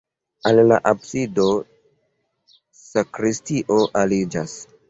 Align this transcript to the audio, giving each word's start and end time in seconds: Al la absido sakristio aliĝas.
Al 0.51 0.61
la 0.71 0.79
absido 0.91 1.45
sakristio 2.87 3.79
aliĝas. 4.03 4.61